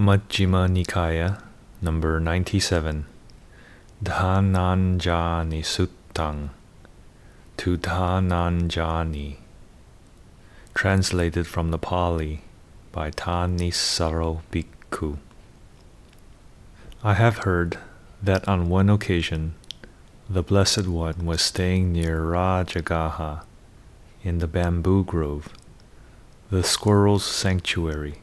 Majjhima 0.00 0.66
Nikaya, 0.66 1.42
number 1.82 2.18
97, 2.18 3.04
Dhananjani 4.02 5.60
Suttang, 5.60 6.48
to 7.58 7.76
Dhananjani, 7.76 9.36
translated 10.72 11.46
from 11.46 11.70
the 11.70 11.76
Pali 11.76 12.40
by 12.92 13.10
Thanissaro 13.10 14.40
Bhikkhu. 14.50 15.18
I 17.04 17.12
have 17.12 17.44
heard 17.44 17.78
that 18.22 18.48
on 18.48 18.70
one 18.70 18.88
occasion 18.88 19.54
the 20.30 20.42
Blessed 20.42 20.86
One 20.86 21.26
was 21.26 21.42
staying 21.42 21.92
near 21.92 22.20
Rajagaha 22.22 23.42
in 24.24 24.38
the 24.38 24.48
bamboo 24.48 25.04
grove, 25.04 25.50
the 26.48 26.62
squirrel's 26.62 27.26
sanctuary. 27.26 28.19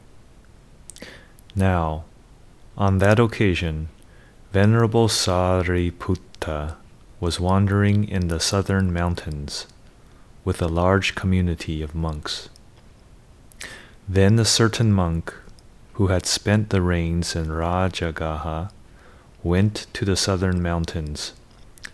Now, 1.58 2.04
on 2.76 2.98
that 2.98 3.18
occasion, 3.18 3.88
Venerable 4.52 5.08
Sariputta 5.08 6.76
was 7.18 7.40
wandering 7.40 8.08
in 8.08 8.28
the 8.28 8.38
southern 8.38 8.92
mountains 8.92 9.66
with 10.44 10.62
a 10.62 10.68
large 10.68 11.16
community 11.16 11.82
of 11.82 11.96
monks. 11.96 12.48
Then 14.08 14.38
a 14.38 14.44
certain 14.44 14.92
monk 14.92 15.34
who 15.94 16.06
had 16.06 16.26
spent 16.26 16.70
the 16.70 16.80
rains 16.80 17.34
in 17.34 17.46
Rajagaha 17.46 18.70
went 19.42 19.88
to 19.94 20.04
the 20.04 20.16
southern 20.16 20.62
mountains 20.62 21.32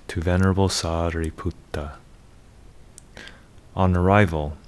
to 0.09 0.20
Venerable 0.20 0.69
Sariputta. 0.69 1.92
On 3.75 3.97
arrival, 3.97 4.59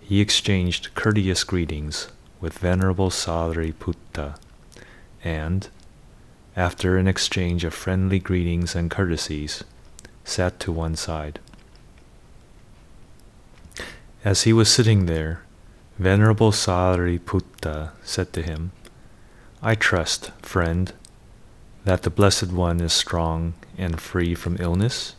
he 0.00 0.20
exchanged 0.20 0.96
courteous 0.96 1.44
greetings 1.44 2.08
with 2.40 2.58
Venerable 2.58 3.10
Sariputta, 3.10 4.09
and, 5.22 5.68
after 6.56 6.96
an 6.96 7.06
exchange 7.06 7.64
of 7.64 7.74
friendly 7.74 8.18
greetings 8.18 8.74
and 8.74 8.90
courtesies, 8.90 9.64
sat 10.24 10.58
to 10.60 10.72
one 10.72 10.96
side. 10.96 11.38
As 14.24 14.42
he 14.42 14.52
was 14.52 14.68
sitting 14.68 15.06
there, 15.06 15.42
Venerable 15.98 16.52
Sariputta 16.52 17.92
said 18.02 18.32
to 18.32 18.42
him, 18.42 18.72
I 19.62 19.74
trust, 19.74 20.32
friend, 20.42 20.92
that 21.84 22.02
the 22.02 22.10
Blessed 22.10 22.52
One 22.52 22.80
is 22.80 22.92
strong 22.92 23.54
and 23.76 24.00
free 24.00 24.34
from 24.34 24.56
illness? 24.58 25.14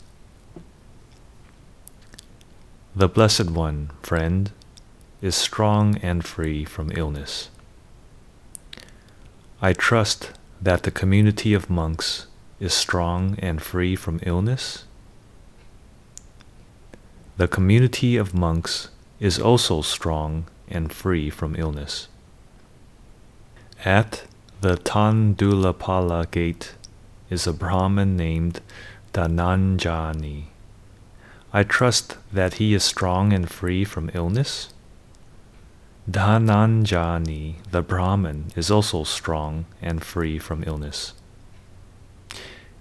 The 2.96 3.08
Blessed 3.08 3.52
One, 3.52 3.92
friend, 4.02 4.52
is 5.22 5.36
strong 5.36 5.98
and 5.98 6.26
free 6.26 6.66
from 6.66 6.92
illness. 6.92 7.50
I 9.64 9.74
trust 9.74 10.32
that 10.60 10.82
the 10.82 10.90
community 10.90 11.54
of 11.54 11.70
monks 11.70 12.26
is 12.60 12.74
strong 12.74 13.36
and 13.38 13.62
free 13.62 13.96
from 13.96 14.20
illness. 14.24 14.86
The 17.38 17.48
community 17.48 18.18
of 18.18 18.34
monks 18.34 18.90
is 19.20 19.40
also 19.40 19.84
strong 19.84 20.46
and 20.68 20.92
free 20.92 21.30
from 21.30 21.56
illness. 21.56 22.08
At 23.86 24.24
the 24.62 24.78
Tandulapala 24.78 26.32
gate 26.32 26.74
is 27.30 27.46
a 27.46 27.54
Brahmin 27.54 28.18
named 28.18 28.62
Dhananjani. 29.14 30.46
I 31.54 31.64
trust 31.64 32.18
that 32.34 32.56
he 32.56 32.74
is 32.74 32.84
strong 32.84 33.32
and 33.32 33.48
free 33.48 33.84
from 33.84 34.10
illness. 34.16 34.70
Dhananjani, 36.10 37.56
the 37.70 37.82
Brahmin, 37.84 38.46
is 38.56 38.72
also 38.72 39.04
strong 39.04 39.66
and 39.82 40.04
free 40.04 40.40
from 40.40 40.64
illness. 40.66 41.14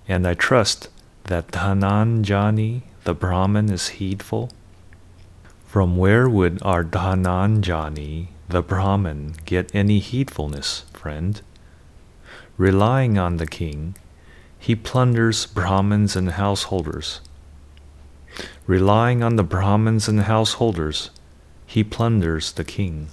And 0.09 0.27
I 0.27 0.35
trust 0.35 0.89
that 1.25 1.49
Dhananjani, 1.49 2.83
the 3.05 3.15
Brahmin, 3.15 3.71
is 3.71 3.89
heedful. 3.89 4.51
From 5.67 5.97
where 5.97 6.29
would 6.29 6.61
our 6.63 6.83
Dhananjani, 6.83 8.29
the 8.49 8.63
Brahmin, 8.63 9.37
get 9.45 9.71
any 9.75 10.01
heedfulness, 10.01 10.85
friend? 10.93 11.41
Relying 12.57 13.19
on 13.19 13.37
the 13.37 13.47
king, 13.47 13.97
he 14.59 14.75
plunders 14.75 15.47
Brahmins 15.47 16.17
and 16.17 16.33
householders. 16.33 17.21
Relying 18.67 19.23
on 19.23 19.37
the 19.37 19.45
Brahmins 19.45 20.09
and 20.09 20.23
householders, 20.23 21.11
he 21.71 21.85
plunders 21.85 22.51
the 22.51 22.65
king. 22.65 23.07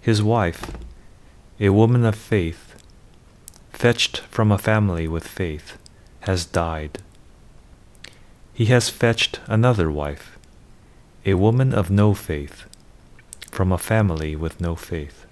His 0.00 0.20
wife, 0.20 0.72
a 1.60 1.68
woman 1.68 2.04
of 2.04 2.16
faith, 2.16 2.74
fetched 3.72 4.18
from 4.32 4.50
a 4.50 4.58
family 4.58 5.06
with 5.06 5.24
faith, 5.24 5.78
has 6.22 6.44
died. 6.44 6.98
He 8.52 8.64
has 8.64 8.88
fetched 8.90 9.38
another 9.46 9.88
wife, 9.88 10.36
a 11.24 11.34
woman 11.34 11.72
of 11.72 11.88
no 11.88 12.14
faith, 12.14 12.64
from 13.52 13.70
a 13.70 13.78
family 13.78 14.34
with 14.34 14.60
no 14.60 14.74
faith. 14.74 15.24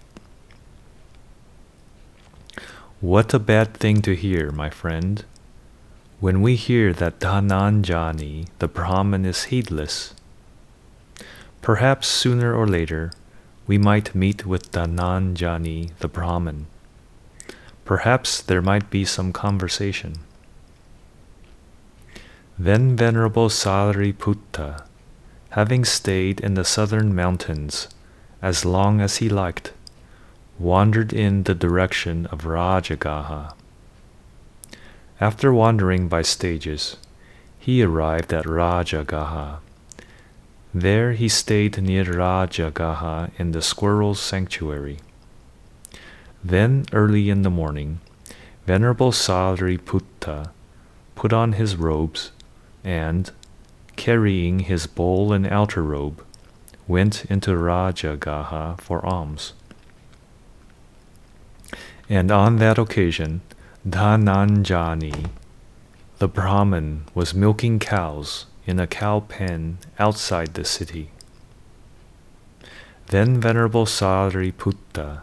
What 3.00 3.34
a 3.34 3.41
bad 3.41 3.75
thing 3.75 4.03
to 4.03 4.15
hear, 4.15 4.53
my 4.53 4.71
friend, 4.71 5.25
when 6.21 6.43
we 6.43 6.55
hear 6.55 6.93
that 6.93 7.19
Dhananjani, 7.19 8.47
the 8.60 8.69
Brahman, 8.69 9.25
is 9.25 9.50
heedless 9.50 10.15
Perhaps 11.66 12.06
sooner 12.06 12.54
or 12.54 12.65
later 12.65 13.10
we 13.66 13.77
might 13.77 14.15
meet 14.15 14.47
with 14.47 14.71
Dhananjani 14.71 15.91
the 15.99 16.06
Brahmin. 16.06 16.69
Perhaps 17.84 18.41
there 18.43 18.62
might 18.62 18.88
be 18.88 19.04
some 19.04 19.32
conversation. 19.32 20.15
Then 22.56 22.94
Venerable 22.94 23.49
Sariputta, 23.49 24.84
having 25.59 25.84
stayed 25.84 26.38
in 26.38 26.55
the 26.55 26.65
southern 26.65 27.12
mountains 27.16 27.88
as 28.41 28.65
long 28.65 29.00
as 29.00 29.16
he 29.16 29.28
liked, 29.28 29.72
wandered 30.60 31.12
in 31.12 31.43
the 31.43 31.55
direction 31.56 32.26
of 32.26 32.43
Rajagaha. 32.43 33.55
After 35.21 35.53
wandering 35.53 36.06
by 36.06 36.22
stages, 36.22 36.97
he 37.59 37.82
arrived 37.82 38.32
at 38.32 38.44
Rajagaha. 38.44 39.59
There 40.78 41.12
he 41.12 41.31
stayed 41.31 41.81
near 41.81 42.04
Rajagaha 42.04 43.31
in 43.38 43.53
the 43.53 43.62
squirrel's 43.62 44.20
sanctuary. 44.20 44.98
Then, 46.44 46.84
early 46.92 47.31
in 47.31 47.41
the 47.41 47.48
morning, 47.48 48.00
Venerable 48.66 49.10
Sariputta 49.10 50.50
put 51.14 51.32
on 51.32 51.53
his 51.53 51.76
robes 51.76 52.31
and, 52.84 53.31
carrying 53.97 54.59
his 54.69 54.87
bowl 54.87 55.32
and 55.32 55.47
outer 55.47 55.82
robe, 55.82 56.22
went 56.87 57.25
into 57.25 57.53
Rajagaha 57.53 58.78
for 58.78 59.03
alms. 59.06 59.54
And 62.06 62.31
on 62.31 62.56
that 62.56 62.76
occasion, 62.76 63.41
Dhananjani, 63.88 65.31
the 66.19 66.28
Brahmin, 66.28 67.06
was 67.14 67.32
milking 67.32 67.78
cows 67.78 68.44
in 68.66 68.81
a 68.81 68.87
cow 68.87 69.21
pen 69.21 69.78
outside 69.99 70.54
the 70.54 70.65
city. 70.65 71.10
Then 73.09 73.41
Venerable 73.41 73.87
Sariputta, 73.87 75.22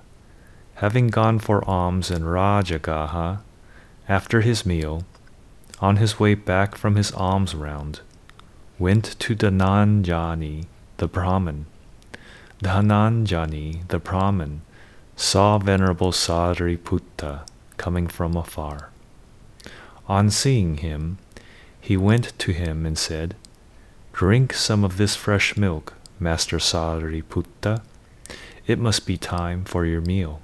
having 0.76 1.08
gone 1.09 1.40
for 1.40 1.68
alms 1.70 2.09
in 2.09 2.24
Rajagaha, 2.24 3.42
after 4.08 4.42
his 4.42 4.66
meal, 4.66 5.03
on 5.80 5.98
his 5.98 6.20
way 6.20 6.34
back 6.34 6.76
from 6.76 6.96
his 6.96 7.12
alms 7.12 7.53
round, 7.53 8.00
went 8.80 9.20
to 9.20 9.36
Dhananjani, 9.36 10.66
the 10.98 11.08
Brahmin. 11.08 11.66
Dhananjani, 12.64 13.86
the 13.90 14.00
Brahmin, 14.00 14.62
saw 15.18 15.58
Venerable 15.58 16.12
Sariputta 16.12 17.46
coming 17.76 18.08
from 18.08 18.38
afar. 18.38 18.90
On 20.08 20.29
seeing 20.29 20.78
him, 20.78 21.17
he 21.79 21.97
went 21.97 22.38
to 22.40 22.53
him 22.53 22.85
and 22.85 22.97
said, 22.97 23.35
Drink 24.14 24.54
some 24.54 24.84
of 24.84 24.98
this 24.98 25.16
fresh 25.16 25.58
milk, 25.58 25.96
Master 26.20 26.58
Sariputta. 26.58 27.82
It 28.68 28.78
must 28.78 29.08
be 29.08 29.18
time 29.18 29.66
for 29.66 29.86
your 29.88 30.02
meal. 30.02 30.40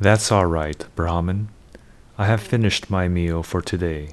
That's 0.00 0.32
all 0.32 0.46
right, 0.46 0.84
Brahman. 0.96 1.48
I 2.18 2.26
have 2.26 2.42
finished 2.42 2.90
my 2.90 3.06
meal 3.06 3.44
for 3.44 3.62
today. 3.62 4.10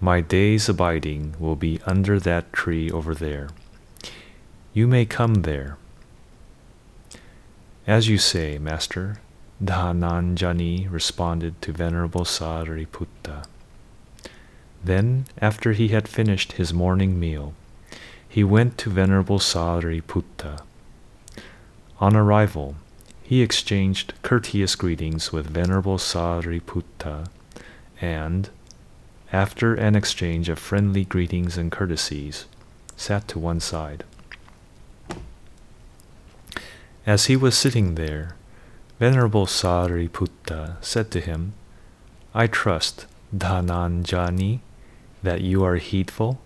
My 0.00 0.22
day's 0.22 0.66
abiding 0.66 1.34
will 1.38 1.56
be 1.56 1.78
under 1.84 2.18
that 2.20 2.52
tree 2.54 2.90
over 2.90 3.14
there. 3.14 3.50
You 4.72 4.86
may 4.86 5.04
come 5.04 5.42
there. 5.42 5.76
As 7.86 8.08
you 8.08 8.16
say, 8.16 8.58
Master, 8.58 9.20
Dhananjani 9.62 10.90
responded 10.90 11.60
to 11.62 11.72
Venerable 11.72 12.24
Sariputta. 12.24 13.44
Then, 14.84 15.26
after 15.40 15.72
he 15.72 15.88
had 15.88 16.08
finished 16.08 16.52
his 16.52 16.72
morning 16.72 17.18
meal, 17.18 17.54
he 18.28 18.44
went 18.44 18.78
to 18.78 18.90
Venerable 18.90 19.38
Sariputta. 19.38 20.60
On 22.00 22.14
arrival, 22.14 22.76
he 23.22 23.42
exchanged 23.42 24.14
courteous 24.22 24.74
greetings 24.76 25.32
with 25.32 25.46
Venerable 25.46 25.98
Sariputta 25.98 27.28
and, 28.00 28.50
after 29.32 29.74
an 29.74 29.96
exchange 29.96 30.48
of 30.48 30.58
friendly 30.58 31.04
greetings 31.04 31.56
and 31.56 31.72
courtesies, 31.72 32.44
sat 32.96 33.26
to 33.28 33.38
one 33.38 33.60
side. 33.60 34.04
As 37.06 37.26
he 37.26 37.36
was 37.36 37.56
sitting 37.56 37.94
there, 37.94 38.36
Venerable 38.98 39.46
Sariputta 39.46 40.76
said 40.80 41.10
to 41.10 41.20
him, 41.20 41.54
I 42.34 42.46
trust, 42.46 43.06
Dhananjani, 43.36 44.60
that 45.22 45.40
you 45.40 45.64
are 45.64 45.76
heedful. 45.76 46.40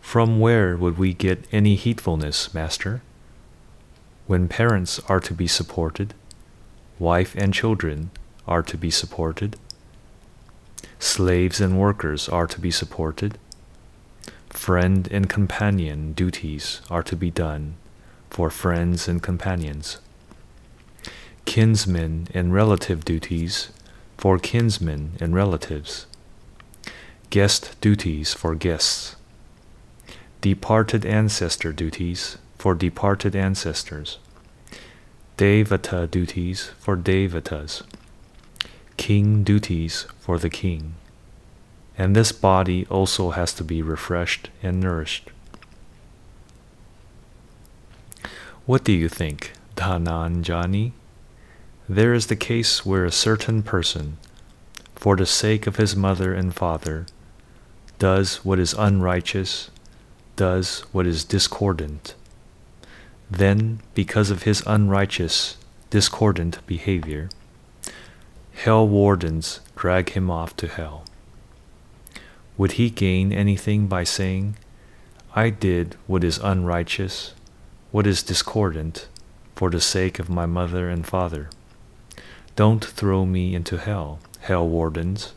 From 0.00 0.40
where 0.40 0.76
would 0.76 0.98
we 0.98 1.12
get 1.14 1.46
any 1.52 1.76
heedfulness, 1.76 2.54
Master? 2.54 3.02
When 4.26 4.48
parents 4.48 4.98
are 5.08 5.20
to 5.20 5.34
be 5.34 5.46
supported, 5.46 6.14
wife 6.98 7.34
and 7.36 7.52
children 7.52 8.10
are 8.46 8.62
to 8.62 8.76
be 8.76 8.90
supported, 8.90 9.56
slaves 10.98 11.60
and 11.60 11.78
workers 11.78 12.28
are 12.28 12.46
to 12.46 12.60
be 12.60 12.70
supported, 12.70 13.38
friend 14.50 15.08
and 15.10 15.28
companion 15.28 16.12
duties 16.12 16.80
are 16.90 17.02
to 17.02 17.16
be 17.16 17.30
done 17.30 17.76
for 18.30 18.50
friends 18.50 19.08
and 19.08 19.22
companions, 19.22 19.98
kinsmen 21.44 22.28
and 22.34 22.52
relative 22.52 23.04
duties 23.04 23.70
for 24.16 24.38
kinsmen 24.38 25.12
and 25.20 25.34
relatives, 25.34 26.06
guest 27.30 27.80
duties 27.80 28.34
for 28.34 28.54
guests, 28.54 29.16
departed 30.40 31.04
ancestor 31.04 31.72
duties 31.72 32.38
for 32.56 32.74
departed 32.74 33.36
ancestors, 33.36 34.18
Devata 35.36 36.10
duties 36.10 36.70
for 36.78 36.96
Devatas, 36.96 37.82
king 38.96 39.44
duties 39.44 40.06
for 40.18 40.38
the 40.38 40.48
king. 40.48 40.94
And 41.98 42.16
this 42.16 42.32
body 42.32 42.86
also 42.88 43.30
has 43.30 43.52
to 43.54 43.64
be 43.64 43.82
refreshed 43.82 44.48
and 44.62 44.80
nourished. 44.80 45.30
What 48.64 48.82
do 48.82 48.92
you 48.92 49.08
think, 49.08 49.52
Dhananjani? 49.76 50.92
There 51.88 52.14
is 52.14 52.26
the 52.26 52.34
case 52.34 52.84
where 52.84 53.04
a 53.04 53.12
certain 53.12 53.62
person, 53.62 54.18
for 54.96 55.14
the 55.14 55.24
sake 55.24 55.68
of 55.68 55.76
his 55.76 55.94
mother 55.94 56.34
and 56.34 56.52
father, 56.52 57.06
does 58.00 58.44
what 58.44 58.58
is 58.58 58.74
unrighteous, 58.74 59.70
does 60.34 60.80
what 60.90 61.06
is 61.06 61.22
discordant. 61.22 62.16
Then, 63.30 63.80
because 63.94 64.30
of 64.30 64.42
his 64.42 64.64
unrighteous, 64.66 65.58
discordant 65.90 66.58
behavior, 66.66 67.28
hell 68.54 68.88
wardens 68.88 69.60
drag 69.76 70.10
him 70.10 70.28
off 70.28 70.56
to 70.56 70.66
hell. 70.66 71.04
Would 72.56 72.72
he 72.72 72.90
gain 72.90 73.32
anything 73.32 73.86
by 73.86 74.02
saying, 74.02 74.56
I 75.36 75.50
did 75.50 75.96
what 76.08 76.24
is 76.24 76.38
unrighteous, 76.38 77.34
what 77.92 78.08
is 78.08 78.24
discordant, 78.24 79.06
for 79.54 79.70
the 79.70 79.80
sake 79.80 80.18
of 80.18 80.28
my 80.28 80.46
mother 80.46 80.88
and 80.88 81.06
father? 81.06 81.48
Don't 82.56 82.82
throw 82.82 83.26
me 83.26 83.54
into 83.54 83.76
hell, 83.76 84.18
hell 84.40 84.66
wardens. 84.66 85.34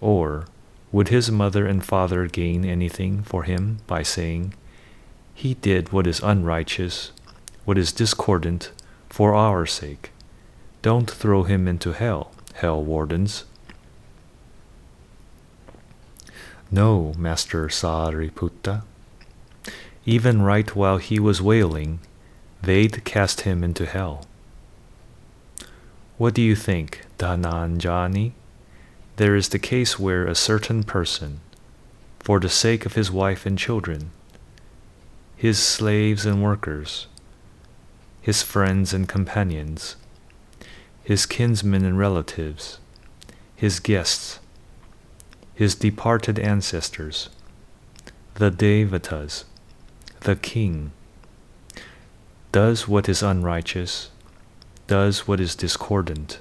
Or 0.00 0.46
would 0.90 1.08
his 1.08 1.30
mother 1.30 1.66
and 1.66 1.84
father 1.84 2.26
gain 2.26 2.64
anything 2.64 3.22
for 3.22 3.44
him 3.44 3.78
by 3.86 4.02
saying, 4.02 4.54
He 5.34 5.54
did 5.54 5.92
what 5.92 6.08
is 6.08 6.20
unrighteous, 6.20 7.12
what 7.64 7.78
is 7.78 7.92
discordant, 7.92 8.72
for 9.08 9.34
our 9.34 9.64
sake? 9.64 10.10
Don't 10.82 11.08
throw 11.08 11.44
him 11.44 11.68
into 11.68 11.92
hell, 11.92 12.32
hell 12.54 12.82
wardens. 12.82 13.44
No, 16.72 17.14
Master 17.16 17.68
Sariputta. 17.68 18.82
Even 20.04 20.42
right 20.42 20.74
while 20.74 20.96
he 20.98 21.20
was 21.20 21.40
wailing, 21.40 22.00
they'd 22.60 23.04
cast 23.04 23.42
him 23.42 23.62
into 23.62 23.86
hell. 23.86 24.26
What 26.22 26.34
do 26.34 26.40
you 26.40 26.54
think, 26.54 27.00
Dhananjani? 27.18 28.30
There 29.16 29.34
is 29.34 29.48
the 29.48 29.58
case 29.58 29.98
where 29.98 30.24
a 30.24 30.36
certain 30.36 30.84
person, 30.84 31.40
for 32.20 32.38
the 32.38 32.48
sake 32.48 32.86
of 32.86 32.94
his 32.94 33.10
wife 33.10 33.44
and 33.44 33.58
children, 33.58 34.12
his 35.34 35.58
slaves 35.58 36.24
and 36.24 36.40
workers, 36.40 37.08
his 38.20 38.40
friends 38.40 38.94
and 38.94 39.08
companions, 39.08 39.96
his 41.02 41.26
kinsmen 41.26 41.84
and 41.84 41.98
relatives, 41.98 42.78
his 43.56 43.80
guests, 43.80 44.38
his 45.56 45.74
departed 45.74 46.38
ancestors, 46.38 47.30
the 48.36 48.52
Devatas, 48.52 49.42
the 50.20 50.36
king, 50.36 50.92
does 52.52 52.86
what 52.86 53.08
is 53.08 53.24
unrighteous 53.24 54.11
does 54.86 55.26
what 55.26 55.40
is 55.40 55.54
discordant. 55.54 56.40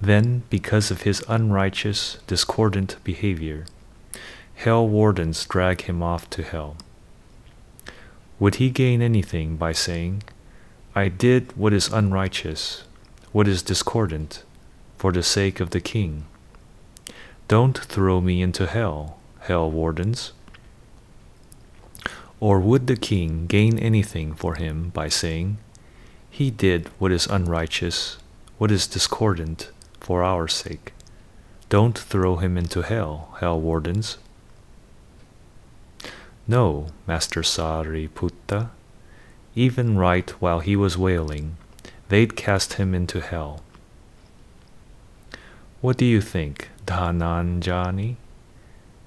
Then, 0.00 0.44
because 0.48 0.90
of 0.90 1.02
his 1.02 1.22
unrighteous, 1.28 2.18
discordant 2.26 2.96
behavior, 3.04 3.66
hell 4.54 4.88
wardens 4.88 5.44
drag 5.44 5.82
him 5.82 6.02
off 6.02 6.28
to 6.30 6.42
hell. 6.42 6.76
Would 8.38 8.54
he 8.56 8.70
gain 8.70 9.02
anything 9.02 9.56
by 9.56 9.72
saying, 9.72 10.22
I 10.94 11.08
did 11.08 11.56
what 11.56 11.72
is 11.72 11.92
unrighteous, 11.92 12.84
what 13.32 13.46
is 13.46 13.62
discordant, 13.62 14.42
for 14.96 15.12
the 15.12 15.22
sake 15.22 15.60
of 15.60 15.70
the 15.70 15.80
king? 15.80 16.24
Don't 17.48 17.76
throw 17.76 18.20
me 18.20 18.40
into 18.40 18.66
hell, 18.66 19.18
hell 19.40 19.70
wardens. 19.70 20.32
Or 22.38 22.58
would 22.58 22.86
the 22.86 22.96
king 22.96 23.46
gain 23.46 23.78
anything 23.78 24.34
for 24.34 24.54
him 24.54 24.88
by 24.90 25.08
saying, 25.08 25.58
he 26.40 26.50
did 26.50 26.88
what 26.98 27.12
is 27.12 27.26
unrighteous, 27.26 28.16
what 28.56 28.70
is 28.70 28.86
discordant, 28.86 29.70
for 30.00 30.22
our 30.22 30.48
sake. 30.48 30.94
Don't 31.68 31.98
throw 31.98 32.36
him 32.36 32.56
into 32.56 32.80
hell, 32.80 33.36
hell 33.40 33.60
wardens. 33.60 34.16
No, 36.48 36.86
Master 37.06 37.42
Sariputta, 37.42 38.70
even 39.54 39.98
right 39.98 40.30
while 40.40 40.60
he 40.60 40.76
was 40.76 40.96
wailing, 40.96 41.58
they'd 42.08 42.36
cast 42.36 42.72
him 42.80 42.94
into 42.94 43.20
hell. 43.20 43.60
What 45.82 45.98
do 45.98 46.06
you 46.06 46.22
think, 46.22 46.70
Dhananjani? 46.86 48.16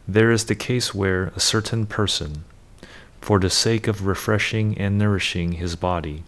There 0.08 0.30
is 0.30 0.46
the 0.46 0.62
case 0.70 0.94
where 0.94 1.32
a 1.36 1.40
certain 1.40 1.88
person, 1.88 2.44
for 3.22 3.40
the 3.40 3.50
sake 3.50 3.88
of 3.88 4.06
refreshing 4.06 4.78
and 4.78 5.00
nourishing 5.00 5.54
his 5.54 5.76
body, 5.76 6.24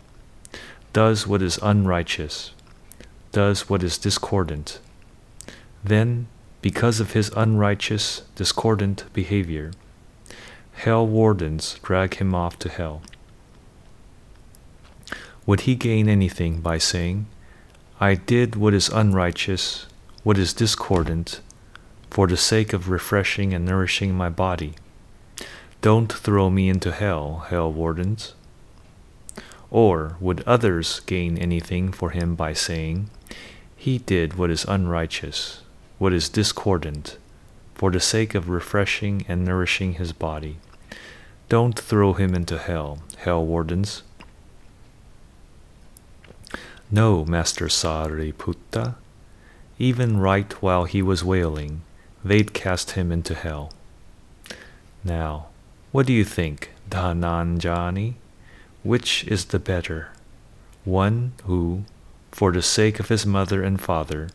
does 0.96 1.28
what 1.28 1.42
is 1.42 1.60
unrighteous, 1.62 2.52
does 3.34 3.68
what 3.68 3.84
is 3.84 3.98
discordant. 3.98 4.80
Then, 5.84 6.28
because 6.62 7.02
of 7.02 7.12
his 7.12 7.30
unrighteous, 7.36 8.22
discordant 8.36 9.04
behavior, 9.12 9.74
hell 10.72 11.06
wardens 11.06 11.78
drag 11.84 12.14
him 12.14 12.34
off 12.34 12.58
to 12.60 12.70
hell. 12.70 13.02
Would 15.46 15.62
he 15.68 15.76
gain 15.76 16.08
anything 16.08 16.62
by 16.62 16.78
saying, 16.78 17.26
I 18.00 18.16
did 18.16 18.56
what 18.56 18.74
is 18.74 18.88
unrighteous, 18.88 19.88
what 20.24 20.38
is 20.38 20.54
discordant, 20.54 21.42
for 22.10 22.26
the 22.26 22.38
sake 22.38 22.72
of 22.72 22.88
refreshing 22.90 23.54
and 23.54 23.66
nourishing 23.66 24.16
my 24.16 24.30
body? 24.30 24.76
Don't 25.82 26.14
throw 26.14 26.50
me 26.50 26.70
into 26.70 26.94
hell, 26.94 27.48
hell 27.50 27.70
wardens. 27.70 28.34
Or 29.72 30.16
would 30.20 30.44
others 30.46 31.02
gain 31.02 31.38
anything 31.38 31.92
for 31.92 32.12
him 32.12 32.36
by 32.36 32.54
saying, 32.54 33.10
He 33.76 33.98
did 33.98 34.38
what 34.38 34.50
is 34.50 34.66
unrighteous, 34.66 35.62
what 35.98 36.14
is 36.14 36.30
discordant, 36.30 37.18
for 37.74 37.92
the 37.92 38.00
sake 38.00 38.36
of 38.36 38.50
refreshing 38.50 39.26
and 39.28 39.44
nourishing 39.44 39.94
his 39.94 40.14
body? 40.14 40.58
Don't 41.50 41.78
throw 41.78 42.14
him 42.14 42.34
into 42.34 42.58
hell, 42.58 43.00
hell 43.18 43.46
wardens. 43.46 44.04
No, 46.92 47.26
Master 47.26 47.66
Sariputta, 47.66 48.96
even 49.78 50.18
right 50.18 50.52
while 50.62 50.86
he 50.86 51.02
was 51.02 51.24
wailing, 51.24 51.82
they'd 52.24 52.54
cast 52.54 52.92
him 52.92 53.12
into 53.12 53.36
hell. 53.36 53.72
Now, 55.04 55.48
what 55.92 56.06
do 56.06 56.14
you 56.14 56.24
think, 56.24 56.72
Dhananjani? 56.90 58.16
Which 58.86 59.24
is 59.24 59.46
the 59.46 59.58
better? 59.58 60.10
One 60.84 61.34
who, 61.46 61.86
for 62.32 62.52
the 62.52 62.62
sake 62.62 63.00
of 63.00 63.10
his 63.10 63.26
mother 63.26 63.64
and 63.64 63.82
father, 63.82 64.30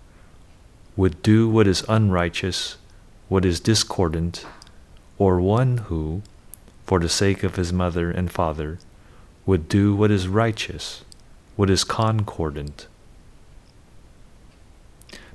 would 0.97 1.23
do 1.23 1.49
what 1.49 1.69
is 1.69 1.85
unrighteous, 1.89 2.77
what 3.29 3.45
is 3.45 3.61
discordant, 3.61 4.45
or 5.19 5.41
one 5.41 5.77
who, 5.87 6.23
for 6.85 6.99
the 6.99 7.09
sake 7.09 7.45
of 7.45 7.55
his 7.55 7.73
mother 7.73 8.11
and 8.11 8.29
father, 8.29 8.81
would 9.47 9.69
do 9.69 9.95
what 9.95 10.11
is 10.11 10.27
righteous, 10.27 11.05
what 11.55 11.71
is 11.71 11.85
concordant. 11.85 12.89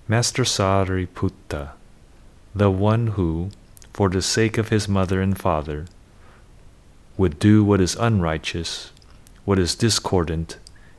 Master 0.09 0.43
Sariputta, 0.43 1.69
the 2.53 2.69
one 2.69 3.07
who, 3.15 3.51
for 3.93 4.09
the 4.09 4.21
sake 4.21 4.57
of 4.57 4.67
his 4.67 4.89
mother 4.89 5.21
and 5.21 5.39
father, 5.39 5.85
would 7.15 7.39
do 7.39 7.63
what 7.63 7.79
is 7.79 7.95
unrighteous, 7.95 8.91
what 9.45 9.59
is 9.59 9.75
discordant, 9.75 10.57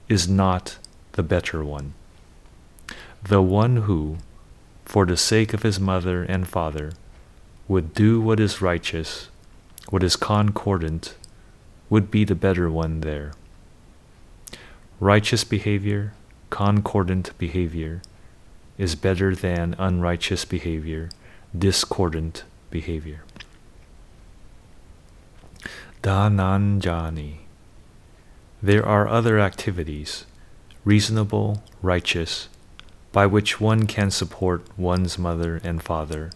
is 0.08 0.28
not 0.28 0.78
the 1.12 1.22
better 1.22 1.64
one. 1.64 1.92
The 3.22 3.42
one 3.42 3.76
who, 3.78 4.18
for 4.84 5.04
the 5.04 5.16
sake 5.16 5.52
of 5.52 5.62
his 5.62 5.80
mother 5.80 6.22
and 6.22 6.46
father, 6.46 6.92
would 7.66 7.92
do 7.92 8.20
what 8.20 8.38
is 8.38 8.62
righteous, 8.62 9.28
what 9.90 10.04
is 10.04 10.14
concordant, 10.14 11.16
would 11.90 12.10
be 12.10 12.24
the 12.24 12.34
better 12.36 12.70
one 12.70 13.00
there. 13.00 13.32
Righteous 15.00 15.44
behavior, 15.44 16.14
concordant 16.50 17.36
behavior, 17.38 18.00
is 18.78 18.94
better 18.94 19.34
than 19.34 19.74
unrighteous 19.78 20.44
behavior, 20.44 21.08
discordant 21.56 22.44
behavior. 22.70 23.22
Dhananjani. 26.02 27.45
There 28.62 28.84
are 28.86 29.06
other 29.06 29.38
activities, 29.38 30.24
reasonable, 30.84 31.62
righteous, 31.82 32.48
by 33.12 33.26
which 33.26 33.60
one 33.60 33.86
can 33.86 34.10
support 34.10 34.66
one's 34.78 35.18
mother 35.18 35.60
and 35.62 35.82
father, 35.82 36.30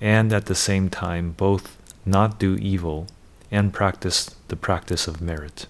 and 0.00 0.32
at 0.32 0.46
the 0.46 0.54
same 0.54 0.90
time 0.90 1.32
both 1.32 1.76
not 2.04 2.38
do 2.38 2.56
evil 2.56 3.06
and 3.50 3.72
practice 3.72 4.34
the 4.48 4.56
practice 4.56 5.08
of 5.08 5.20
merit. 5.22 5.66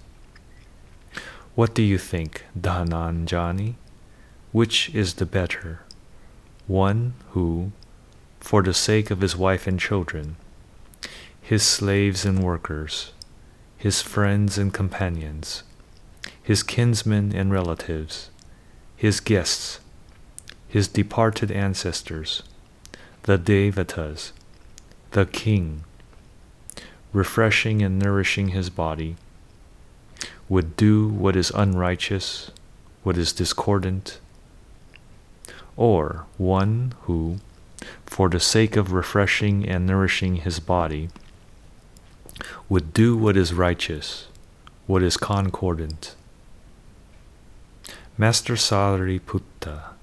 What 1.54 1.75
do 1.75 1.82
you 1.82 1.99
think, 1.99 2.44
Dhananjani? 2.58 3.75
Which 4.50 4.92
is 4.94 5.14
the 5.14 5.26
better? 5.26 5.82
One 6.66 7.14
who, 7.30 7.70
for 8.40 8.62
the 8.62 8.75
sake 8.75 9.11
of 9.11 9.20
his 9.20 9.37
wife 9.37 9.66
and 9.66 9.78
children, 9.78 10.37
his 11.40 11.62
slaves 11.62 12.25
and 12.25 12.42
workers, 12.42 13.12
his 13.84 14.00
friends 14.00 14.56
and 14.56 14.72
companions, 14.72 15.62
his 16.42 16.62
kinsmen 16.62 17.34
and 17.34 17.52
relatives, 17.52 18.30
his 18.96 19.20
guests, 19.20 19.78
his 20.66 20.88
departed 20.88 21.52
ancestors, 21.52 22.42
the 23.24 23.36
Devatas, 23.36 24.32
the 25.10 25.26
king, 25.26 25.84
refreshing 27.12 27.82
and 27.82 27.98
nourishing 27.98 28.48
his 28.48 28.70
body, 28.70 29.16
would 30.48 30.74
do 30.76 31.06
what 31.06 31.36
is 31.36 31.50
unrighteous, 31.50 32.50
what 33.02 33.18
is 33.18 33.34
discordant, 33.34 34.18
or 35.76 36.24
one 36.38 36.94
who, 37.02 37.36
for 38.06 38.30
the 38.30 38.40
sake 38.40 38.76
of 38.76 38.92
refreshing 38.92 39.68
and 39.68 39.86
nourishing 39.86 40.36
his 40.36 40.58
body, 40.58 41.10
would 42.68 42.92
do 42.92 43.16
what 43.16 43.36
is 43.36 43.54
righteous, 43.54 44.28
what 44.86 45.02
is 45.02 45.16
concordant. 45.16 46.14
Master 48.16 48.54
Sariputta, 48.54 49.94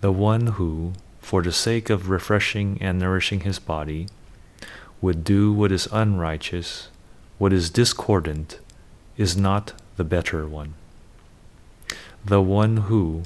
the 0.00 0.12
one 0.12 0.48
who, 0.58 0.92
for 1.20 1.42
the 1.42 1.52
sake 1.52 1.88
of 1.88 2.10
refreshing 2.10 2.78
and 2.80 2.98
nourishing 2.98 3.40
his 3.40 3.58
body, 3.58 4.08
would 5.00 5.24
do 5.24 5.52
what 5.52 5.72
is 5.72 5.88
unrighteous, 5.90 6.88
what 7.38 7.52
is 7.52 7.70
discordant, 7.70 8.58
is 9.16 9.36
not 9.36 9.72
the 9.96 10.04
better 10.04 10.46
one. 10.46 10.74
The 12.24 12.42
one 12.42 12.76
who, 12.88 13.22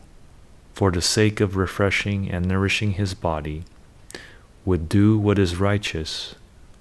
for 0.74 0.90
the 0.90 1.02
sake 1.02 1.40
of 1.40 1.56
refreshing 1.56 2.30
and 2.30 2.46
nourishing 2.46 2.92
his 2.92 3.14
body, 3.14 3.64
would 4.64 4.88
do 4.88 5.18
what 5.18 5.38
is 5.38 5.56
righteous, 5.56 6.34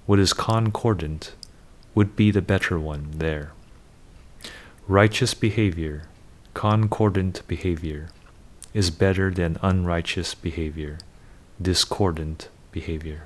what 0.07 0.17
is 0.19 0.33
concordant, 0.33 1.33
would 1.93 2.15
be 2.15 2.31
the 2.31 2.41
better 2.41 2.79
one 2.79 3.07
there. 3.17 3.51
Righteous 4.87 5.33
behavior, 5.33 6.03
concordant 6.53 7.41
behavior, 7.45 8.07
is 8.73 8.89
better 8.89 9.29
than 9.29 9.59
unrighteous 9.61 10.33
behavior, 10.33 10.97
discordant 11.61 12.47
behavior. 12.71 13.25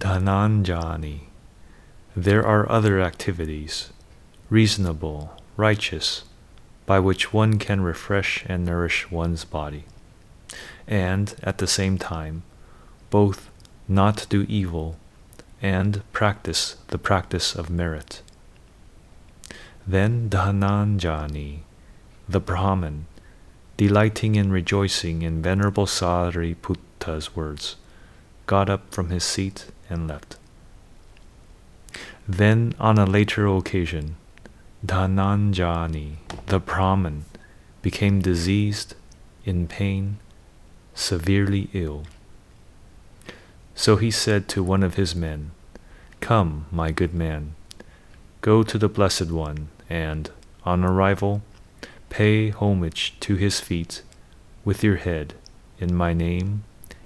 Dhananjani. 0.00 1.20
There 2.16 2.44
are 2.44 2.68
other 2.68 3.00
activities, 3.00 3.92
reasonable, 4.50 5.40
righteous, 5.56 6.24
by 6.86 6.98
which 6.98 7.32
one 7.32 7.56
can 7.60 7.82
refresh 7.82 8.44
and 8.48 8.64
nourish 8.64 9.12
one's 9.12 9.44
body, 9.44 9.84
and 10.88 11.36
at 11.44 11.58
the 11.58 11.68
same 11.68 11.98
time, 11.98 12.42
both 13.10 13.51
not 13.88 14.26
do 14.28 14.46
evil 14.48 14.96
and 15.60 16.02
practice 16.12 16.76
the 16.88 16.98
practice 16.98 17.54
of 17.54 17.70
merit. 17.70 18.22
Then 19.86 20.28
Dhananjani, 20.30 21.60
the 22.28 22.40
Brahman, 22.40 23.06
delighting 23.76 24.36
and 24.36 24.52
rejoicing 24.52 25.22
in 25.22 25.42
Venerable 25.42 25.86
Sariputta's 25.86 27.34
words, 27.34 27.76
got 28.46 28.68
up 28.70 28.92
from 28.94 29.10
his 29.10 29.24
seat 29.24 29.66
and 29.88 30.06
left. 30.06 30.36
Then, 32.28 32.74
on 32.78 32.98
a 32.98 33.06
later 33.06 33.46
occasion, 33.46 34.16
Dhananjani, 34.86 36.16
the 36.46 36.60
Brahman, 36.60 37.24
became 37.82 38.20
diseased, 38.20 38.94
in 39.44 39.66
pain, 39.66 40.18
severely 40.94 41.68
ill. 41.72 42.04
So 43.82 43.96
he 43.96 44.12
said 44.12 44.46
to 44.50 44.62
one 44.62 44.84
of 44.84 44.94
his 44.94 45.12
men, 45.16 45.50
Come, 46.20 46.66
my 46.70 46.92
good 46.92 47.12
man, 47.12 47.56
go 48.40 48.62
to 48.62 48.78
the 48.78 48.88
Blessed 48.88 49.32
One, 49.32 49.70
and, 49.90 50.30
on 50.64 50.84
arrival, 50.84 51.42
pay 52.08 52.50
homage 52.50 53.14
to 53.18 53.34
his 53.34 53.58
feet 53.58 54.02
with 54.64 54.84
your 54.84 54.98
head 54.98 55.34
in 55.80 55.96
my 55.96 56.12
name, 56.12 56.62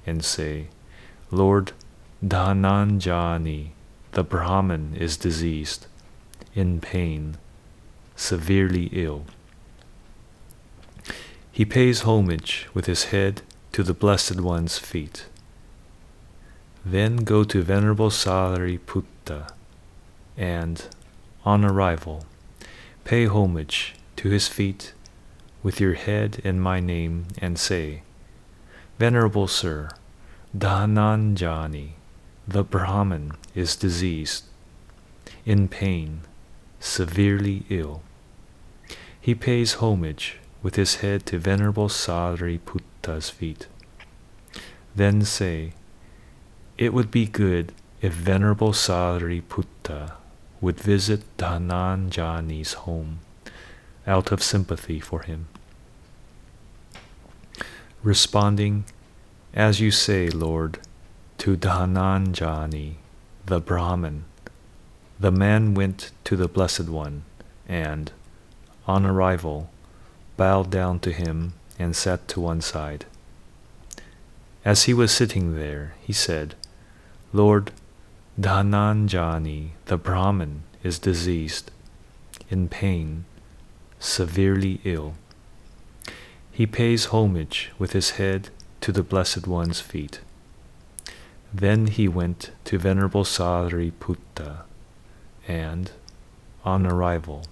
and 0.06 0.22
say, 0.22 0.66
Lord 1.30 1.72
Dhananjani, 2.22 3.70
the 4.12 4.22
Brahman, 4.22 4.96
is 5.00 5.16
diseased, 5.16 5.86
in 6.54 6.82
pain, 6.82 7.38
severely 8.16 8.90
ill. 8.92 9.24
He 11.50 11.64
pays 11.64 12.02
homage 12.02 12.68
with 12.74 12.84
his 12.84 13.04
head 13.04 13.40
to 13.72 13.82
the 13.82 13.94
Blessed 13.94 14.42
One's 14.42 14.78
feet. 14.78 15.24
Then 16.88 17.16
go 17.16 17.42
to 17.42 17.62
Venerable 17.62 18.10
Sariputta 18.10 19.48
and, 20.36 20.86
on 21.44 21.64
arrival, 21.64 22.26
pay 23.02 23.26
homage 23.26 23.96
to 24.14 24.28
his 24.28 24.46
feet 24.46 24.92
with 25.64 25.80
your 25.80 25.94
head 25.94 26.40
in 26.44 26.60
my 26.60 26.78
name 26.78 27.26
and 27.38 27.58
say, 27.58 28.02
Venerable 29.00 29.48
Sir, 29.48 29.88
Dhananjani, 30.56 31.94
the 32.46 32.62
Brahman, 32.62 33.32
is 33.52 33.74
diseased, 33.74 34.44
in 35.44 35.66
pain, 35.66 36.20
severely 36.78 37.64
ill. 37.68 38.02
He 39.20 39.34
pays 39.34 39.82
homage 39.82 40.38
with 40.62 40.76
his 40.76 40.96
head 40.96 41.26
to 41.26 41.40
Venerable 41.40 41.88
Sariputta's 41.88 43.28
feet. 43.28 43.66
Then 44.94 45.24
say, 45.24 45.72
it 46.78 46.92
would 46.92 47.10
be 47.10 47.26
good 47.26 47.72
if 48.02 48.12
Venerable 48.12 48.72
Sariputta 48.72 50.12
would 50.60 50.78
visit 50.78 51.22
Dhananjani's 51.38 52.74
home 52.74 53.20
out 54.06 54.30
of 54.30 54.42
sympathy 54.42 55.00
for 55.00 55.22
him. 55.22 55.48
Responding, 58.02 58.84
As 59.54 59.80
you 59.80 59.90
say, 59.90 60.28
Lord, 60.28 60.78
to 61.38 61.56
Dhananjani, 61.56 62.94
the 63.46 63.60
Brahman, 63.60 64.24
the 65.18 65.32
man 65.32 65.74
went 65.74 66.10
to 66.24 66.36
the 66.36 66.48
Blessed 66.48 66.88
One 66.88 67.22
and, 67.66 68.12
on 68.86 69.06
arrival, 69.06 69.70
bowed 70.36 70.70
down 70.70 71.00
to 71.00 71.12
him 71.12 71.54
and 71.78 71.96
sat 71.96 72.28
to 72.28 72.40
one 72.40 72.60
side. 72.60 73.06
As 74.64 74.84
he 74.84 74.94
was 74.94 75.10
sitting 75.10 75.56
there, 75.56 75.94
he 76.02 76.12
said, 76.12 76.54
Lord, 77.36 77.70
Dhananjani, 78.40 79.72
the 79.84 79.98
Brahman, 79.98 80.62
is 80.82 80.98
diseased, 80.98 81.70
in 82.48 82.70
pain, 82.70 83.26
severely 83.98 84.80
ill. 84.84 85.16
He 86.50 86.66
pays 86.66 87.12
homage 87.12 87.72
with 87.78 87.92
his 87.92 88.12
head 88.12 88.48
to 88.80 88.90
the 88.90 89.02
Blessed 89.02 89.46
One's 89.46 89.82
feet. 89.82 90.20
Then 91.52 91.88
he 91.88 92.08
went 92.08 92.52
to 92.64 92.78
Venerable 92.78 93.24
Sariputta 93.24 94.62
and, 95.46 95.90
on 96.64 96.86
arrival, 96.86 97.44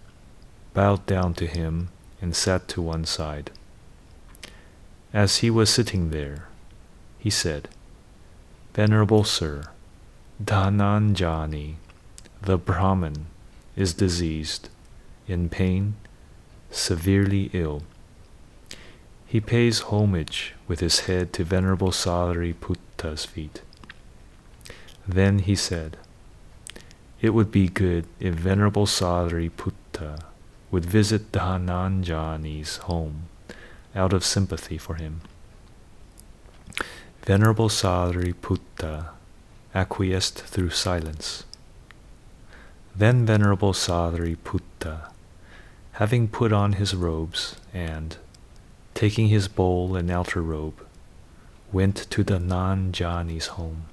bowed 0.72 1.04
down 1.04 1.34
to 1.34 1.46
him 1.46 1.90
and 2.22 2.34
sat 2.34 2.68
to 2.68 2.80
one 2.80 3.04
side. 3.04 3.50
As 5.12 5.38
he 5.38 5.50
was 5.50 5.68
sitting 5.68 6.08
there, 6.08 6.48
he 7.18 7.28
said, 7.28 7.68
Venerable 8.72 9.24
Sir, 9.24 9.64
Dhananjani, 10.42 11.74
the 12.42 12.58
Brahmin, 12.58 13.26
is 13.76 13.94
diseased, 13.94 14.68
in 15.28 15.48
pain, 15.48 15.94
severely 16.70 17.50
ill. 17.52 17.82
He 19.26 19.40
pays 19.40 19.80
homage 19.80 20.54
with 20.66 20.80
his 20.80 21.00
head 21.00 21.32
to 21.34 21.44
Venerable 21.44 21.90
Sariputta 21.90 23.26
feet. 23.26 23.62
Then 25.06 25.40
he 25.40 25.54
said, 25.54 25.96
It 27.20 27.30
would 27.30 27.50
be 27.50 27.68
good 27.68 28.06
if 28.18 28.34
Venerable 28.34 28.86
Sariputta 28.86 30.20
would 30.70 30.84
visit 30.84 31.32
Dhananjani's 31.32 32.78
home 32.78 33.28
out 33.94 34.12
of 34.12 34.24
sympathy 34.24 34.78
for 34.78 34.94
him. 34.94 35.20
Venerable 37.22 37.68
Sariputta 37.68 39.13
acquiesced 39.74 40.38
through 40.38 40.70
silence. 40.70 41.44
Then 42.94 43.26
Venerable 43.26 43.72
Sariputta, 43.72 45.10
having 45.92 46.28
put 46.28 46.52
on 46.52 46.74
his 46.74 46.94
robes 46.94 47.56
and, 47.72 48.16
taking 48.94 49.28
his 49.28 49.48
bowl 49.48 49.96
and 49.96 50.10
outer 50.10 50.42
robe, 50.42 50.86
went 51.72 51.96
to 52.10 52.24
Dhananjani's 52.24 53.48
home. 53.58 53.86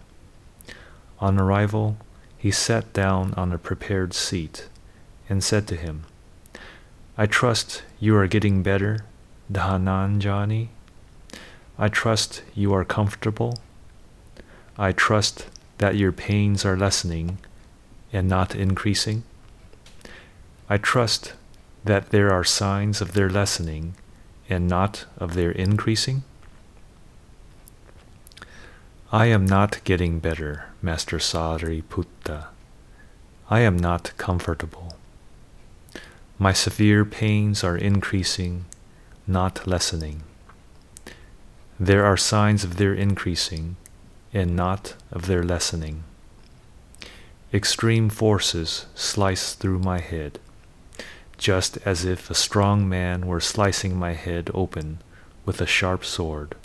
On 1.19 1.39
arrival, 1.39 1.97
he 2.37 2.51
sat 2.51 2.93
down 2.93 3.33
on 3.35 3.51
a 3.51 3.57
prepared 3.57 4.13
seat 4.13 4.67
and 5.27 5.43
said 5.43 5.67
to 5.67 5.75
him, 5.75 6.03
I 7.17 7.25
trust 7.25 7.83
you 7.99 8.15
are 8.17 8.27
getting 8.27 8.63
better, 8.63 9.05
Dhananjani. 9.51 10.69
I 11.77 11.87
trust 11.87 12.43
you 12.53 12.73
are 12.73 12.85
comfortable. 12.85 13.59
I 14.77 14.91
trust 14.91 15.47
that 15.81 15.95
your 15.95 16.11
pains 16.11 16.63
are 16.63 16.77
lessening 16.77 17.39
and 18.13 18.29
not 18.29 18.53
increasing. 18.53 19.23
I 20.69 20.77
trust 20.77 21.33
that 21.83 22.11
there 22.11 22.31
are 22.31 22.43
signs 22.43 23.01
of 23.01 23.13
their 23.13 23.31
lessening 23.31 23.95
and 24.47 24.67
not 24.67 25.05
of 25.17 25.33
their 25.33 25.49
increasing. 25.49 26.21
I 29.11 29.25
am 29.25 29.47
not 29.47 29.83
getting 29.83 30.19
better, 30.19 30.65
Master 30.83 31.17
Sariputta. 31.17 32.45
I 33.49 33.61
am 33.61 33.75
not 33.75 34.11
comfortable. 34.17 34.97
My 36.37 36.53
severe 36.53 37.05
pains 37.05 37.63
are 37.63 37.75
increasing, 37.75 38.65
not 39.25 39.65
lessening. 39.65 40.21
There 41.79 42.05
are 42.05 42.17
signs 42.17 42.63
of 42.63 42.77
their 42.77 42.93
increasing 42.93 43.77
and 44.33 44.55
not 44.55 44.95
of 45.11 45.27
their 45.27 45.43
lessening. 45.43 46.03
Extreme 47.53 48.09
forces 48.09 48.85
slice 48.95 49.55
through 49.55 49.79
my 49.79 49.99
head, 49.99 50.39
just 51.37 51.77
as 51.85 52.05
if 52.05 52.29
a 52.29 52.33
strong 52.35 52.87
man 52.87 53.27
were 53.27 53.41
slicing 53.41 53.97
my 53.97 54.13
head 54.13 54.49
open 54.53 54.99
with 55.45 55.59
a 55.59 55.65
sharp 55.65 56.05
sword. 56.05 56.55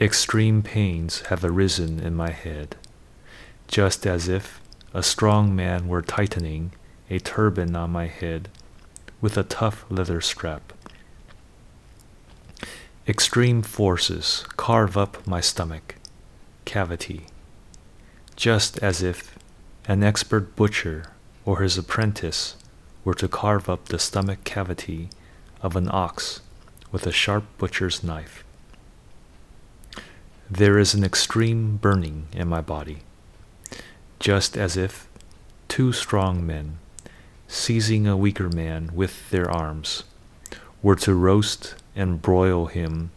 Extreme 0.00 0.62
pains 0.62 1.22
have 1.22 1.44
arisen 1.44 1.98
in 1.98 2.14
my 2.14 2.30
head, 2.30 2.76
just 3.66 4.06
as 4.06 4.28
if 4.28 4.60
a 4.94 5.02
strong 5.02 5.56
man 5.56 5.88
were 5.88 6.02
tightening 6.02 6.70
a 7.10 7.18
turban 7.18 7.74
on 7.74 7.90
my 7.90 8.06
head 8.06 8.48
with 9.20 9.36
a 9.36 9.42
tough 9.42 9.84
leather 9.90 10.20
strap. 10.20 10.72
Extreme 13.08 13.62
forces 13.62 14.44
carve 14.56 14.96
up 14.96 15.26
my 15.26 15.40
stomach 15.40 15.95
cavity 16.66 17.26
just 18.36 18.78
as 18.82 19.02
if 19.02 19.38
an 19.88 20.04
expert 20.04 20.54
butcher 20.54 21.04
or 21.44 21.60
his 21.60 21.78
apprentice 21.78 22.56
were 23.04 23.14
to 23.14 23.28
carve 23.28 23.68
up 23.68 23.88
the 23.88 23.98
stomach 23.98 24.44
cavity 24.44 25.08
of 25.62 25.74
an 25.74 25.88
ox 25.90 26.40
with 26.92 27.06
a 27.06 27.12
sharp 27.12 27.44
butcher's 27.56 28.04
knife. 28.04 28.44
There 30.50 30.78
is 30.78 30.94
an 30.94 31.02
extreme 31.02 31.76
burning 31.76 32.28
in 32.32 32.46
my 32.48 32.60
body, 32.60 32.98
just 34.20 34.56
as 34.56 34.76
if 34.76 35.08
two 35.66 35.92
strong 35.92 36.46
men, 36.46 36.78
seizing 37.48 38.06
a 38.06 38.16
weaker 38.16 38.48
man 38.48 38.90
with 38.94 39.30
their 39.30 39.50
arms, 39.50 40.04
were 40.82 40.96
to 40.96 41.14
roast 41.14 41.74
and 41.96 42.22
broil 42.22 42.66
him 42.66 43.10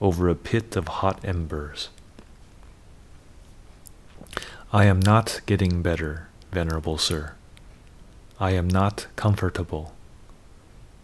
over 0.00 0.28
a 0.28 0.34
pit 0.34 0.76
of 0.76 0.88
hot 0.88 1.20
embers. 1.24 1.90
I 4.74 4.86
am 4.86 5.00
not 5.00 5.42
getting 5.44 5.82
better, 5.82 6.28
Venerable 6.50 6.96
Sir. 6.96 7.34
I 8.40 8.52
am 8.52 8.66
not 8.66 9.06
comfortable. 9.16 9.92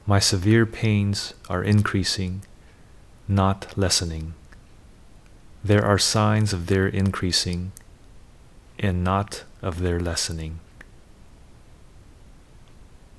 My 0.07 0.19
severe 0.19 0.65
pains 0.65 1.35
are 1.51 1.63
increasing, 1.63 2.45
not 3.29 3.77
lessening. 3.77 4.33
There 5.63 5.85
are 5.85 5.99
signs 5.99 6.55
of 6.55 6.69
their 6.69 6.89
increasing 6.89 7.73
and 8.79 9.05
not 9.05 9.45
of 9.61 9.81
their 9.81 10.01
lessening. 10.01 10.61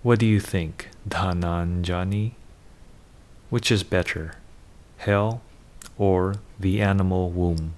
What 0.01 0.17
do 0.17 0.25
you 0.25 0.39
think, 0.39 0.89
Dhananjani? 1.07 2.31
Which 3.51 3.71
is 3.71 3.83
better, 3.83 4.33
hell 4.97 5.43
or 5.99 6.37
the 6.59 6.81
animal 6.81 7.29
womb? 7.29 7.75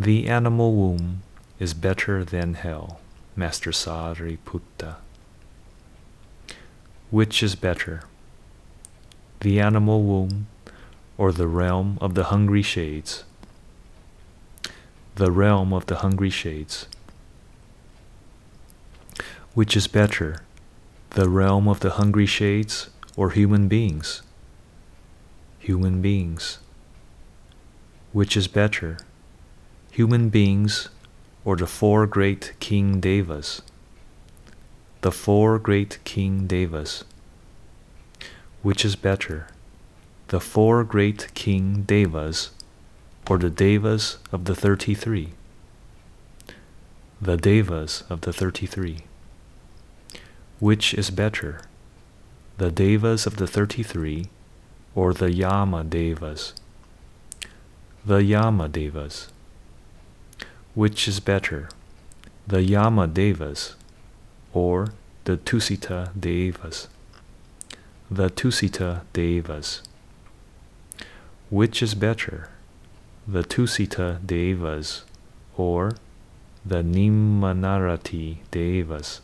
The 0.00 0.28
animal 0.28 0.76
womb 0.76 1.24
is 1.58 1.74
better 1.74 2.24
than 2.24 2.54
hell, 2.54 3.00
Master 3.34 3.72
Sariputta. 3.72 4.94
Which 7.10 7.42
is 7.42 7.56
better, 7.56 8.04
the 9.40 9.58
animal 9.58 10.04
womb 10.04 10.46
or 11.16 11.32
the 11.32 11.48
realm 11.48 11.98
of 12.00 12.14
the 12.14 12.26
hungry 12.30 12.62
shades? 12.62 13.24
The 15.16 15.32
realm 15.32 15.72
of 15.72 15.86
the 15.86 15.96
hungry 15.96 16.30
shades. 16.30 16.86
Which 19.54 19.76
is 19.76 19.88
better, 19.88 20.42
the 21.10 21.28
realm 21.28 21.66
of 21.66 21.80
the 21.80 21.98
hungry 21.98 22.26
shades 22.26 22.88
or 23.16 23.30
human 23.30 23.66
beings? 23.66 24.22
Human 25.58 26.00
beings. 26.00 26.58
Which 28.12 28.36
is 28.36 28.46
better? 28.46 28.98
Human 29.98 30.28
beings, 30.28 30.90
or 31.44 31.56
the 31.56 31.66
four 31.66 32.06
great 32.06 32.52
King 32.60 33.00
Devas. 33.00 33.62
The 35.00 35.10
four 35.10 35.58
great 35.58 35.98
King 36.04 36.46
Devas. 36.46 37.02
Which 38.62 38.84
is 38.84 38.94
better, 38.94 39.48
the 40.28 40.38
four 40.38 40.84
great 40.84 41.34
King 41.34 41.82
Devas, 41.82 42.50
or 43.28 43.38
the 43.38 43.50
Devas 43.50 44.18
of 44.30 44.44
the 44.44 44.54
thirty 44.54 44.94
three? 44.94 45.30
The 47.20 47.36
Devas 47.36 48.04
of 48.08 48.20
the 48.20 48.32
thirty 48.32 48.66
three. 48.66 48.98
Which 50.60 50.94
is 50.94 51.10
better, 51.10 51.62
the 52.56 52.70
Devas 52.70 53.26
of 53.26 53.38
the 53.38 53.48
thirty 53.48 53.82
three, 53.82 54.26
or 54.94 55.12
the 55.12 55.32
Yama 55.32 55.82
Devas? 55.82 56.54
The 58.06 58.22
Yama 58.22 58.68
Devas. 58.68 59.32
Which 60.74 61.08
is 61.08 61.18
better, 61.18 61.68
the 62.46 62.62
Yama 62.62 63.06
Devas 63.06 63.74
or 64.52 64.92
the 65.24 65.36
Tusita 65.36 66.10
Devas? 66.18 66.88
The 68.10 68.30
Tusita 68.30 69.02
Devas. 69.12 69.82
Which 71.50 71.82
is 71.82 71.94
better, 71.94 72.50
the 73.26 73.42
Tusita 73.42 74.24
Devas 74.24 75.04
or 75.56 75.92
the 76.64 76.82
Nimmanarati 76.82 78.38
Devas? 78.50 79.20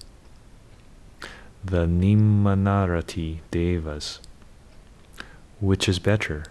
The 1.64 1.86
Nimmanarati 1.86 3.38
Devas. 3.50 4.20
Which 5.60 5.88
is 5.88 5.98
better, 5.98 6.44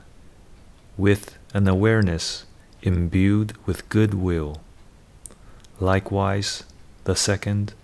with 0.97 1.37
an 1.53 1.69
awareness 1.69 2.47
imbued 2.83 3.55
with 3.67 3.89
goodwill. 3.91 4.63
Likewise, 5.81 6.65
the 7.05 7.15
second 7.15 7.75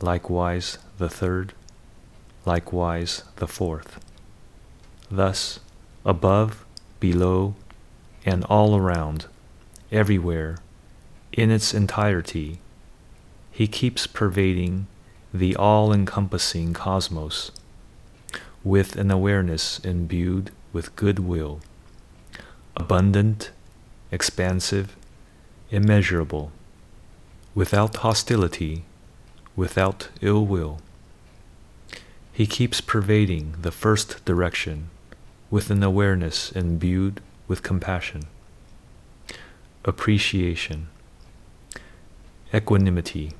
likewise 0.00 0.78
the 0.98 1.08
third, 1.08 1.52
likewise 2.46 3.22
the 3.36 3.46
fourth. 3.46 4.00
Thus, 5.10 5.60
above, 6.04 6.64
below, 6.98 7.56
and 8.24 8.42
all 8.44 8.74
around, 8.74 9.26
everywhere, 9.92 10.58
in 11.32 11.50
its 11.50 11.74
entirety, 11.74 12.60
he 13.50 13.66
keeps 13.66 14.06
pervading 14.06 14.86
the 15.34 15.54
all 15.56 15.92
encompassing 15.92 16.72
cosmos 16.72 17.50
with 18.62 18.96
an 18.96 19.10
awareness 19.10 19.78
imbued 19.80 20.50
with 20.72 20.96
goodwill, 20.96 21.60
abundant, 22.76 23.50
expansive, 24.10 24.96
immeasurable, 25.70 26.50
without 27.54 27.96
hostility 27.96 28.84
without 29.56 30.08
ill 30.20 30.44
will. 30.44 30.80
He 32.32 32.46
keeps 32.46 32.80
pervading 32.80 33.56
the 33.60 33.70
first 33.70 34.24
direction 34.24 34.90
with 35.50 35.70
an 35.70 35.82
awareness 35.82 36.50
imbued 36.52 37.20
with 37.46 37.62
compassion, 37.62 38.22
appreciation, 39.84 40.88
equanimity. 42.52 43.32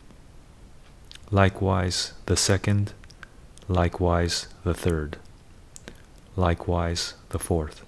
Likewise, 1.35 2.13
the 2.27 2.37
second, 2.37 2.93
likewise, 3.67 4.47
the 4.63 4.73
third, 4.73 5.17
likewise, 6.37 7.15
the 7.31 7.41
fourth. 7.41 7.85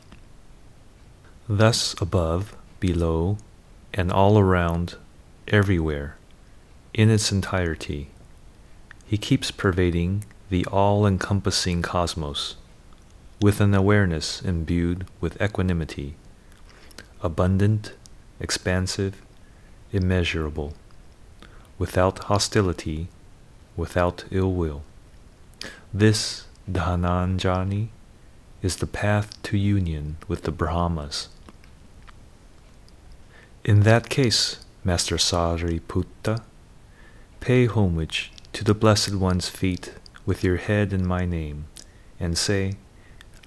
Thus, 1.49 1.95
above, 2.01 2.57
below, 2.81 3.39
and 3.95 4.11
all 4.11 4.37
around, 4.37 4.97
everywhere, 5.47 6.17
in 6.93 7.09
its 7.09 7.31
entirety, 7.31 8.11
he 9.07 9.17
keeps 9.17 9.53
pervading 9.53 10.25
the 10.51 10.67
all 10.67 11.07
encompassing 11.07 11.83
cosmos 11.83 12.57
with 13.41 13.61
an 13.61 13.75
awareness 13.75 14.43
imbued 14.43 15.07
with 15.21 15.41
equanimity, 15.41 16.17
abundant, 17.23 17.93
expansive, 18.41 19.23
immeasurable, 19.93 20.75
without 21.79 22.25
hostility, 22.25 23.07
without 23.77 24.25
ill 24.31 24.53
will. 24.53 24.83
This 25.93 26.47
Dhananjani 26.71 27.89
is 28.63 28.77
the 28.77 28.87
path 28.87 29.41
to 29.45 29.57
union 29.57 30.17
with 30.27 30.43
the 30.43 30.51
Brahmas. 30.51 31.29
In 33.65 33.81
that 33.81 34.09
case, 34.09 34.65
Master 34.85 35.17
Sariputta, 35.17 36.43
pay 37.41 37.67
homage 37.67 38.33
to 38.53 38.65
the 38.65 38.75
Blessed 38.75 39.15
One's 39.15 39.49
feet 39.49 39.93
with 40.25 40.43
your 40.43 40.57
head 40.57 40.93
in 40.93 41.07
my 41.07 41.25
name, 41.25 41.67
and 42.19 42.37
say, 42.39 42.75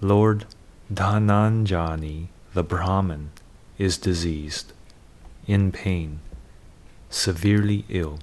Lord 0.02 0.46
Dhananjani, 0.94 2.28
the 2.54 2.64
Brahman, 2.64 3.32
is 3.78 3.98
diseased, 3.98 4.74
in 5.48 5.72
pain, 5.72 6.20
severely 7.10 7.86
ill. 7.90 8.20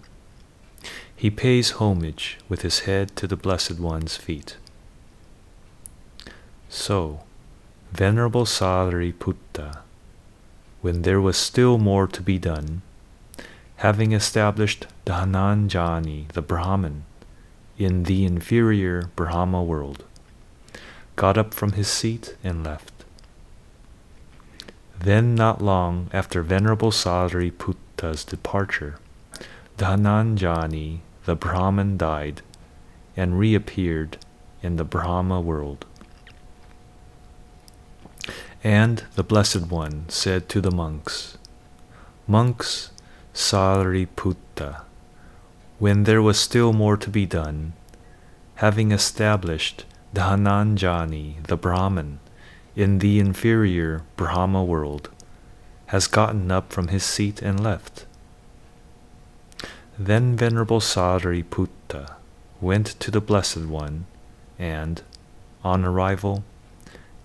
He 1.18 1.30
pays 1.30 1.72
homage 1.72 2.38
with 2.46 2.60
his 2.60 2.80
head 2.80 3.16
to 3.16 3.26
the 3.26 3.36
Blessed 3.36 3.80
One's 3.80 4.18
feet. 4.18 4.58
So, 6.68 7.20
Venerable 7.90 8.44
Sariputta, 8.44 9.78
when 10.82 11.02
there 11.02 11.20
was 11.20 11.38
still 11.38 11.78
more 11.78 12.06
to 12.06 12.20
be 12.20 12.38
done, 12.38 12.82
having 13.76 14.12
established 14.12 14.86
Dhananjani, 15.06 16.28
the 16.28 16.42
Brahman, 16.42 17.04
in 17.78 18.02
the 18.02 18.26
inferior 18.26 19.10
Brahma 19.16 19.62
world, 19.62 20.04
got 21.14 21.38
up 21.38 21.54
from 21.54 21.72
his 21.72 21.88
seat 21.88 22.36
and 22.44 22.62
left. 22.62 22.92
Then, 24.98 25.34
not 25.34 25.62
long 25.62 26.10
after 26.12 26.42
Venerable 26.42 26.90
Sariputta's 26.90 28.24
departure, 28.24 28.98
Dhananjani, 29.78 31.00
the 31.26 31.36
Brahman, 31.36 31.96
died 31.96 32.40
and 33.16 33.38
reappeared 33.38 34.16
in 34.62 34.76
the 34.76 34.84
Brahma 34.84 35.40
world. 35.40 35.84
And 38.62 39.02
the 39.16 39.24
Blessed 39.24 39.66
One 39.66 40.08
said 40.08 40.48
to 40.48 40.60
the 40.60 40.70
monks, 40.70 41.36
Monks, 42.28 42.90
Sariputta, 43.34 44.82
when 45.78 46.04
there 46.04 46.22
was 46.22 46.38
still 46.38 46.72
more 46.72 46.96
to 46.96 47.10
be 47.10 47.26
done, 47.26 47.74
having 48.56 48.92
established 48.92 49.84
Dhananjani, 50.14 51.46
the 51.46 51.56
Brahman, 51.56 52.20
in 52.74 53.00
the 53.00 53.18
inferior 53.18 54.02
Brahma 54.16 54.64
world, 54.64 55.10
has 55.86 56.06
gotten 56.06 56.50
up 56.50 56.72
from 56.72 56.88
his 56.88 57.04
seat 57.04 57.42
and 57.42 57.62
left. 57.62 58.05
Then 59.98 60.36
Venerable 60.36 60.80
Sariputta 60.80 62.16
went 62.60 62.86
to 63.00 63.10
the 63.10 63.20
Blessed 63.20 63.64
One, 63.66 64.04
and, 64.58 65.02
on 65.64 65.84
arrival, 65.84 66.44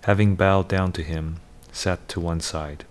having 0.04 0.36
bowed 0.36 0.68
down 0.68 0.92
to 0.92 1.02
him, 1.02 1.40
sat 1.70 2.08
to 2.08 2.20
one 2.20 2.40
side. 2.40 2.84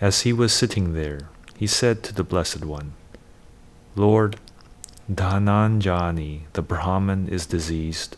As 0.00 0.20
he 0.20 0.32
was 0.32 0.52
sitting 0.52 0.94
there, 0.94 1.28
he 1.56 1.66
said 1.66 2.02
to 2.04 2.14
the 2.14 2.22
Blessed 2.24 2.64
One, 2.64 2.92
Lord, 3.96 4.36
Dhananjani, 5.12 6.42
the 6.52 6.62
Brahman, 6.62 7.28
is 7.28 7.46
diseased, 7.46 8.16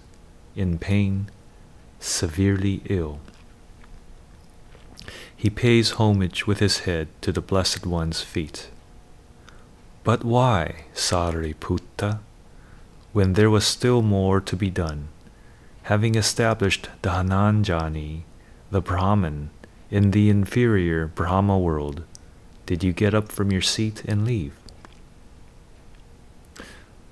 in 0.55 0.79
pain, 0.79 1.31
severely 1.99 2.83
ill. 2.91 3.21
He 5.35 5.49
pays 5.49 5.93
homage 5.93 6.47
with 6.47 6.59
his 6.59 6.81
head 6.81 7.09
to 7.23 7.33
the 7.33 7.41
Blessed 7.41 7.87
One's 7.87 8.21
feet. 8.21 8.69
But 10.05 10.25
why, 10.25 10.87
Sariputta, 10.95 12.19
when 13.13 13.35
there 13.35 13.51
was 13.51 13.65
still 13.65 14.03
more 14.03 14.41
to 14.41 14.57
be 14.57 14.69
done, 14.69 15.09
having 15.83 16.17
established 16.17 16.89
Dhananjani, 17.03 18.23
the 18.73 18.81
Brahman, 18.81 19.51
in 19.91 20.11
the 20.11 20.29
inferior 20.29 21.07
Brahma 21.07 21.57
world, 21.57 22.03
did 22.67 22.83
you 22.83 22.93
get 22.93 23.15
up 23.15 23.31
from 23.31 23.53
your 23.53 23.61
seat 23.61 24.03
and 24.05 24.25
leave? 24.25 24.55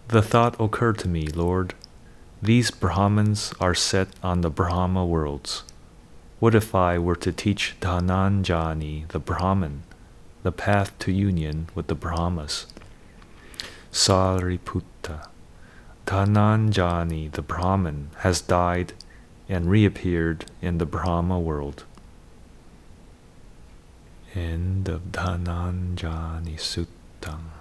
The 0.08 0.22
thought 0.22 0.58
occurred 0.58 0.98
to 0.98 1.08
me, 1.08 1.28
Lord, 1.28 1.74
these 2.42 2.72
Brahmins 2.72 3.54
are 3.60 3.74
set 3.74 4.08
on 4.22 4.40
the 4.40 4.50
Brahma 4.50 5.06
worlds. 5.06 5.62
What 6.40 6.56
if 6.56 6.74
I 6.74 6.98
were 6.98 7.16
to 7.16 7.30
teach 7.30 7.76
Dhananjani, 7.80 9.06
the 9.08 9.20
Brahman, 9.20 9.84
the 10.42 10.50
path 10.50 10.98
to 11.00 11.12
union 11.12 11.68
with 11.76 11.86
the 11.86 11.94
Brahmas? 11.94 12.66
Sariputta, 13.92 15.28
Dhananjani, 16.06 17.32
the 17.32 17.42
Brahman, 17.42 18.10
has 18.18 18.40
died 18.40 18.92
and 19.48 19.68
reappeared 19.68 20.46
in 20.62 20.78
the 20.78 20.86
Brahma 20.86 21.38
world. 21.38 21.84
End 24.34 24.88
of 24.88 25.12
Dhananjani 25.12 26.56
Suttam. 26.56 27.59